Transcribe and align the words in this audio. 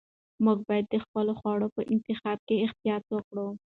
موږ 0.45 0.57
باید 0.67 0.85
د 0.89 0.95
خپلو 1.03 1.31
خوړو 1.39 1.67
په 1.75 1.81
انتخاب 1.93 2.37
کې 2.47 2.55
احتیاط 2.65 3.03
وکړو. 3.11 3.47